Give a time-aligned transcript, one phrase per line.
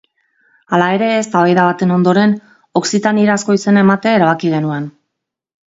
[0.77, 2.35] Hala ere, eztabaida baten ondoren,
[2.83, 4.91] Okzitanierazko izena ematea erabaki genuen.